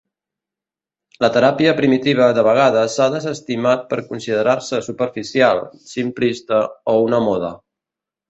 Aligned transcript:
La 1.23 1.27
teràpia 1.35 1.73
primitiva 1.79 2.29
de 2.37 2.43
vegades 2.47 2.95
s'ha 2.99 3.07
desestimat 3.17 3.85
per 3.91 4.01
considerar-se 4.07 4.81
superficial, 4.87 5.63
simplista 5.93 6.63
o 6.95 6.97
una 7.11 7.21
moda. 7.29 7.53